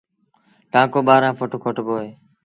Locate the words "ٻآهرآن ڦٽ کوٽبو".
1.07-1.93